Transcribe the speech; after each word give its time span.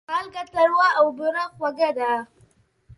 مالګه 0.09 0.43
تروه 0.53 0.87
او 0.99 1.05
بوره 1.17 1.45
خوږه 1.55 1.89
ده. 1.97 2.11